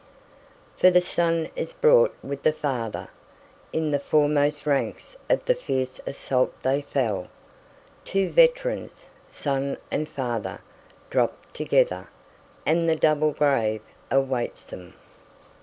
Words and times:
5For 0.81 0.91
the 0.91 0.99
son 0.99 1.47
is 1.55 1.73
brought 1.73 2.15
with 2.23 2.41
the 2.41 2.51
father; 2.53 3.09
In 3.71 3.91
the 3.91 3.99
foremost 3.99 4.65
ranks 4.65 5.15
of 5.29 5.45
the 5.45 5.53
fierce 5.53 6.01
assault 6.07 6.53
they 6.63 6.81
fell; 6.81 7.27
Two 8.03 8.31
veterans, 8.31 9.05
son 9.29 9.77
and 9.91 10.09
father, 10.09 10.61
dropt 11.11 11.53
together, 11.53 12.07
And 12.65 12.89
the 12.89 12.95
double 12.95 13.29
grave 13.31 13.83
awaits 14.09 14.63
them. 14.65 14.95